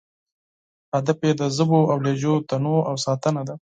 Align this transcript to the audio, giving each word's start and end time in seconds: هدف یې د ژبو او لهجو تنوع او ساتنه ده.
هدف 0.95 1.17
یې 1.27 1.31
د 1.41 1.43
ژبو 1.55 1.79
او 1.91 1.97
لهجو 2.05 2.33
تنوع 2.49 2.81
او 2.89 2.95
ساتنه 3.05 3.41
ده. 3.47 3.55